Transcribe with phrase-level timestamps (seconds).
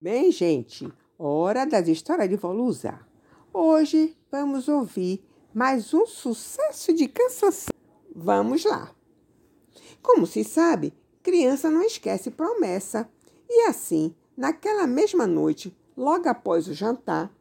[0.00, 2.98] Bem, gente, hora das histórias de Volusa.
[3.52, 5.22] Hoje vamos ouvir
[5.52, 7.74] mais um sucesso de cansação.
[8.16, 8.94] Vamos lá.
[10.00, 13.06] Como se sabe, criança não esquece promessa.
[13.46, 17.34] E assim, naquela mesma noite, logo após o jantar,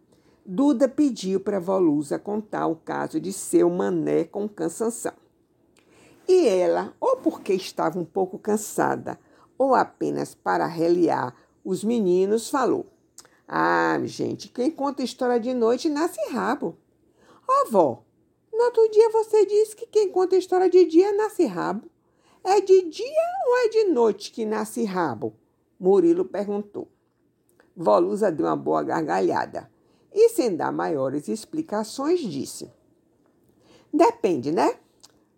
[0.43, 5.13] Duda pediu para Volusa contar o caso de seu mané com cansanção.
[6.27, 9.19] E ela, ou porque estava um pouco cansada,
[9.57, 12.85] ou apenas para reliar os meninos, falou:
[13.47, 16.77] Ah, gente, quem conta história de noite nasce rabo.
[17.47, 18.03] Ó, vó,
[18.51, 21.87] no outro dia você disse que quem conta história de dia nasce rabo.
[22.43, 25.35] É de dia ou é de noite que nasce rabo?
[25.79, 26.87] Murilo perguntou.
[27.79, 29.69] Volusa deu uma boa gargalhada
[30.11, 32.71] e, sem dar maiores explicações, disse:
[33.93, 34.79] Depende, né?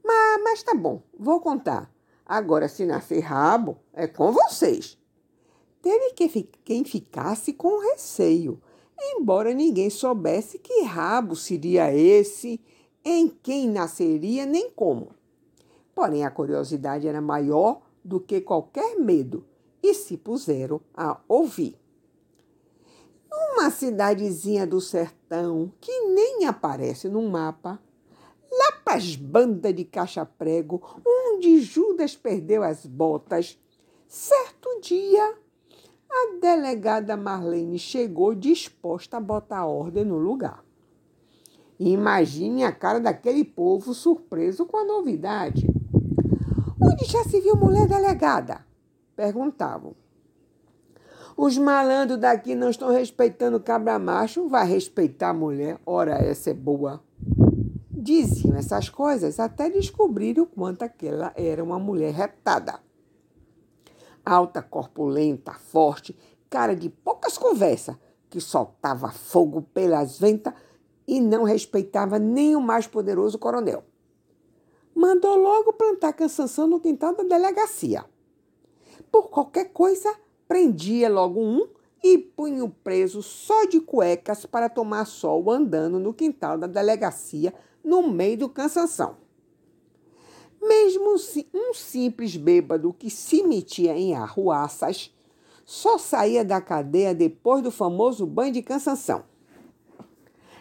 [0.02, 1.94] Mas, mas tá bom, vou contar.
[2.26, 4.98] Agora, se nascer rabo, é com vocês.
[5.82, 8.62] Teve que quem ficasse com receio,
[8.98, 12.62] embora ninguém soubesse que rabo seria esse,
[13.04, 15.10] em quem nasceria, nem como.
[15.94, 19.46] Porém, a curiosidade era maior do que qualquer medo
[19.82, 21.79] e se puseram a ouvir.
[23.60, 27.78] Uma cidadezinha do sertão que nem aparece no mapa,
[28.50, 33.60] lá para as bandas de caixa-prego, onde Judas perdeu as botas,
[34.08, 35.36] certo dia
[36.10, 40.64] a delegada Marlene chegou disposta a botar ordem no lugar.
[41.78, 45.68] Imagine a cara daquele povo surpreso com a novidade.
[46.82, 48.66] Onde já se viu mulher delegada?
[49.18, 49.94] Perguntavam.
[51.42, 56.54] Os malandros daqui não estão respeitando cabra macho, vai respeitar a mulher, ora essa é
[56.54, 57.02] boa.
[57.90, 62.82] Diziam essas coisas até descobrir o quanto aquela era uma mulher retada
[64.26, 66.14] alta, corpulenta, forte,
[66.50, 67.96] cara de poucas conversas,
[68.30, 70.54] que soltava fogo pelas ventas
[71.08, 73.86] e não respeitava nem o mais poderoso coronel.
[74.94, 78.04] Mandou logo plantar cansanção no quintal da delegacia.
[79.10, 80.14] Por qualquer coisa,
[80.50, 81.68] prendia logo um
[82.04, 87.54] e punha o preso só de cuecas para tomar sol andando no quintal da delegacia
[87.84, 89.18] no meio do cansanção.
[90.60, 91.16] Mesmo
[91.54, 95.16] um simples bêbado que se metia em arruaças
[95.64, 99.24] só saía da cadeia depois do famoso banho de cansação.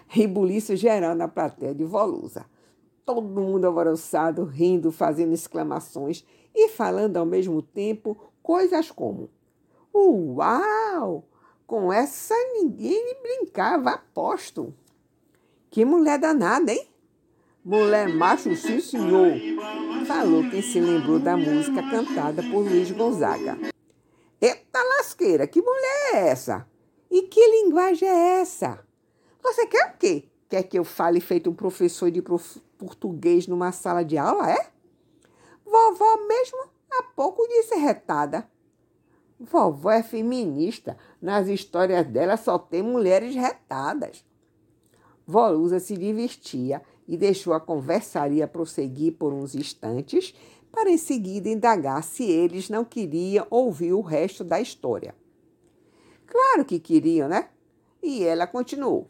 [0.06, 2.44] Ribuliço geral na plateia de Volusa.
[3.06, 9.30] Todo mundo alvoroçado, rindo, fazendo exclamações e falando ao mesmo tempo coisas como:
[9.98, 11.24] Uau!
[11.66, 14.72] Com essa ninguém brincava, aposto.
[15.70, 16.88] Que mulher danada, hein?
[17.64, 19.32] Mulher macho, sim senhor,
[20.06, 23.58] falou quem se lembrou da música cantada por Luiz Gonzaga.
[24.40, 26.66] Eita lasqueira, que mulher é essa?
[27.10, 28.82] E que linguagem é essa?
[29.42, 30.28] Você quer o quê?
[30.48, 32.62] Quer que eu fale feito um professor de prof...
[32.78, 34.70] português numa sala de aula, é?
[35.64, 36.58] Vovó mesmo
[36.90, 38.48] há pouco disse retada.
[39.38, 40.96] Vovó é feminista.
[41.20, 44.24] Nas histórias dela só tem mulheres retadas.
[45.26, 50.34] Volusa se divertia e deixou a conversaria prosseguir por uns instantes,
[50.72, 55.14] para em seguida indagar se eles não queriam ouvir o resto da história.
[56.26, 57.48] Claro que queriam, né?
[58.02, 59.08] E ela continuou.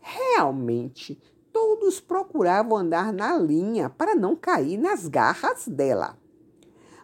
[0.00, 1.20] Realmente,
[1.52, 6.18] todos procuravam andar na linha para não cair nas garras dela.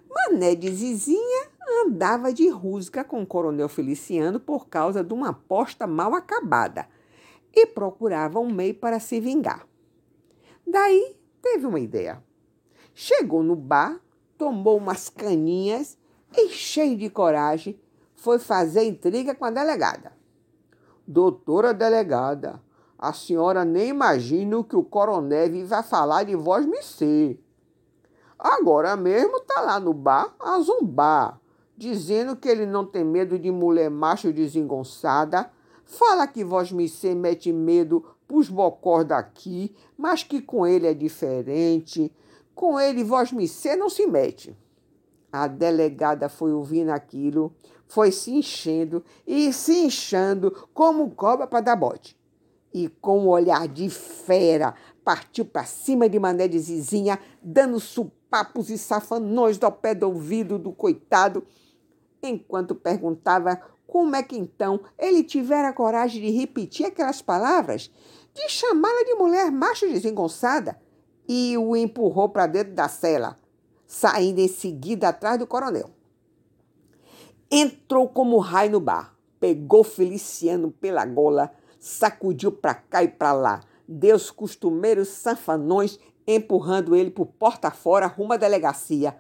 [0.09, 1.49] Mané de Zizinha
[1.83, 6.87] andava de rusga com o coronel Feliciano por causa de uma aposta mal acabada
[7.53, 9.67] e procurava um meio para se vingar.
[10.67, 12.23] Daí teve uma ideia.
[12.95, 14.01] Chegou no bar,
[14.39, 15.99] tomou umas caninhas
[16.37, 17.81] e, cheio de coragem,
[18.15, 20.13] foi fazer intriga com a delegada.
[21.07, 22.63] Doutora delegada,
[22.99, 27.39] a senhora nem imagina o que o coronel vai falar de vós me ser.
[28.39, 31.41] Agora mesmo tá lá no bar a zumbar,
[31.77, 35.51] dizendo que ele não tem medo de mulher macho desengonçada,
[35.85, 42.13] fala que vós me mete medo pros bocós daqui, mas que com ele é diferente.
[42.55, 44.57] Com ele, vós me não se mete.
[45.33, 47.53] A delegada foi ouvindo aquilo,
[47.89, 52.17] foi se enchendo e se inchando como cobra para dar bote.
[52.73, 54.75] E com um olhar de fera,
[55.05, 60.59] partiu para cima de Mané de Zizinha, dando supapos e safanões ao pé do ouvido
[60.59, 61.45] do coitado,
[62.29, 67.91] enquanto perguntava Como é que então ele tivera coragem de repetir aquelas palavras,
[68.33, 70.79] de chamá-la de mulher macho desengonçada
[71.29, 73.39] e o empurrou para dentro da cela,
[73.87, 75.91] saindo em seguida atrás do coronel.
[77.51, 83.61] Entrou como raio no bar, pegou Feliciano pela gola, sacudiu para cá e para lá,
[83.87, 89.17] deu os costumeiros sanfanões, empurrando ele por porta fora rumo à delegacia,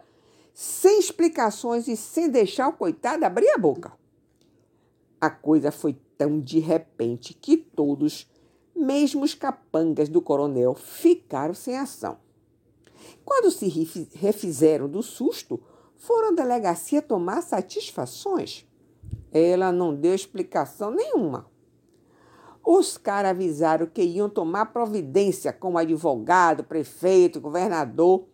[0.55, 3.93] sem explicações e sem deixar o coitado abrir a boca.
[5.21, 8.31] A coisa foi tão de repente que todos,
[8.75, 12.19] mesmo os capangas do coronel, ficaram sem ação.
[13.25, 13.67] Quando se
[14.15, 15.61] refizeram do susto,
[15.97, 18.65] foram à delegacia tomar satisfações.
[19.33, 21.51] Ela não deu explicação nenhuma.
[22.65, 28.27] Os caras avisaram que iam tomar providência com o advogado, prefeito, governador.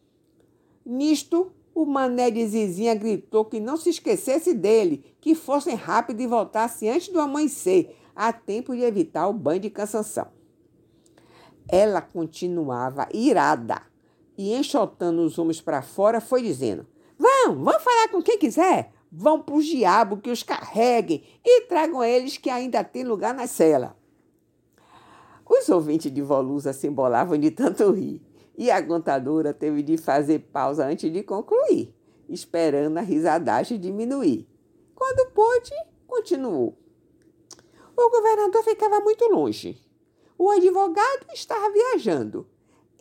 [0.85, 6.27] Nisto, o mané de Zizinha gritou que não se esquecesse dele, que fossem rápido e
[6.27, 10.29] voltassem antes do amanhecer, a tempo de evitar o banho de cansação.
[11.69, 13.83] Ela continuava irada
[14.37, 16.87] e, enxotando os homens para fora, foi dizendo:
[17.19, 18.93] Vão, vão falar com quem quiser.
[19.13, 23.47] Vão para o diabo que os carreguem e tragam eles que ainda tem lugar na
[23.47, 23.97] cela.
[25.49, 28.23] Os ouvintes de Volusa se embolavam de tanto rir
[28.61, 31.97] e a contadora teve de fazer pausa antes de concluir,
[32.29, 34.47] esperando a risadagem diminuir.
[34.95, 35.73] Quando pôde,
[36.07, 36.77] continuou.
[37.97, 39.81] O governador ficava muito longe.
[40.37, 42.47] O advogado estava viajando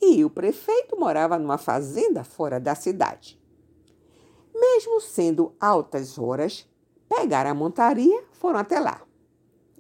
[0.02, 3.38] e o prefeito morava numa fazenda fora da cidade.
[4.56, 6.66] Mesmo sendo altas horas,
[7.10, 9.02] pegaram a montaria, foram até lá.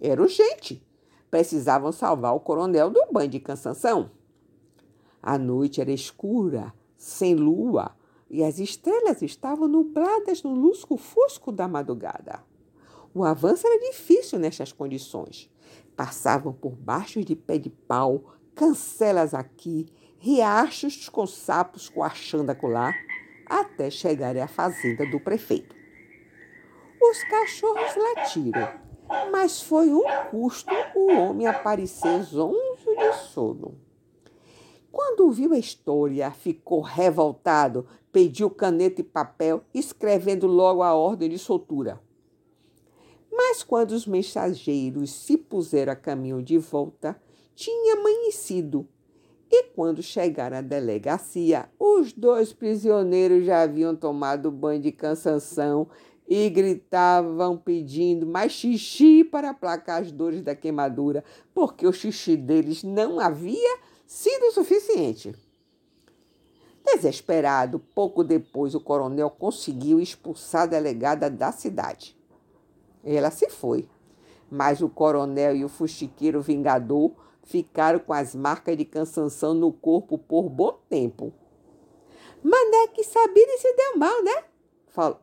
[0.02, 0.86] Era urgente.
[1.31, 4.19] Precisavam salvar o coronel do banho de cansanção.
[5.21, 7.95] A noite era escura, sem lua,
[8.30, 12.44] e as estrelas estavam nubladas no lusco-fusco da madrugada.
[13.13, 15.50] O avanço era difícil nestas condições.
[15.95, 19.88] Passavam por baixo de pé de pau, cancelas aqui,
[20.19, 22.94] riachos com sapos coachando acolá,
[23.48, 25.75] até chegarem à fazenda do prefeito.
[27.01, 28.69] Os cachorros latiram,
[29.31, 33.89] mas foi um custo o homem aparecer zonzo de sono.
[34.92, 41.38] Quando viu a história, ficou revoltado, pediu caneta e papel, escrevendo logo a ordem de
[41.38, 42.00] soltura.
[43.32, 47.20] Mas quando os mensageiros se puseram a caminho de volta,
[47.56, 48.88] tinha amanhecido.
[49.52, 55.88] E quando chegaram à delegacia, os dois prisioneiros já haviam tomado banho de cansação
[56.28, 62.84] e gritavam pedindo mais xixi para aplacar as dores da queimadura, porque o xixi deles
[62.84, 63.78] não havia
[64.10, 65.36] sido o suficiente.
[66.84, 72.18] Desesperado, pouco depois o coronel conseguiu expulsar a delegada da cidade.
[73.04, 73.88] Ela se foi,
[74.50, 77.12] mas o coronel e o fuxiqueiro vingador
[77.44, 81.32] ficaram com as marcas de cansanção no corpo por bom tempo.
[82.42, 84.44] Mané que sabia e se deu mal, né?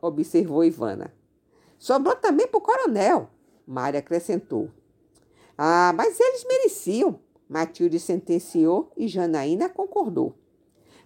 [0.01, 1.13] observou Ivana.
[1.77, 3.29] Sobrou também para o coronel,
[3.67, 4.71] Mária acrescentou.
[5.57, 7.19] Ah, mas eles mereciam.
[7.47, 10.35] Matilde sentenciou e Janaína concordou.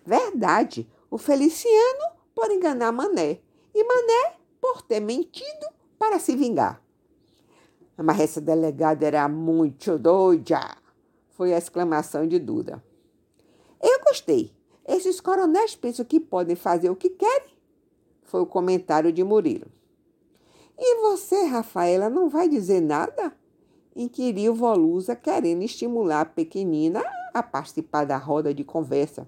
[0.05, 3.39] Verdade, o Feliciano por enganar Mané
[3.73, 5.67] e Mané por ter mentido
[5.99, 6.81] para se vingar.
[7.97, 10.77] Mas essa delegada era muito doida,
[11.29, 12.83] foi a exclamação de Duda.
[13.81, 14.51] Eu gostei.
[14.87, 17.55] Esses coronéis pensam que podem fazer o que querem,
[18.23, 19.71] foi o comentário de Murilo.
[20.77, 23.31] E você, Rafaela, não vai dizer nada?
[23.95, 29.27] Inquiriu Volusa, querendo estimular a pequenina a participar da roda de conversa.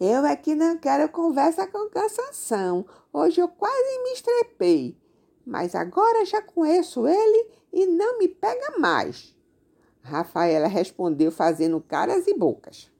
[0.00, 2.86] Eu é que não quero conversa com cansação.
[3.12, 4.96] Hoje eu quase me estrepei.
[5.44, 9.34] Mas agora já conheço ele e não me pega mais.
[10.02, 12.90] Rafaela respondeu fazendo caras e bocas.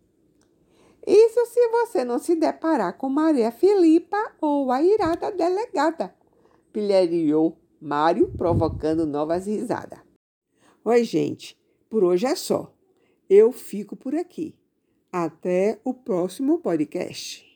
[1.07, 6.15] Isso se você não se deparar com Maria Filipa ou a irada delegada,
[6.73, 10.08] pilhariou Mário, provocando novas risadas.
[10.91, 11.55] Oi, gente,
[11.91, 12.75] por hoje é só.
[13.29, 14.55] Eu fico por aqui.
[15.13, 17.48] Até o próximo podcast.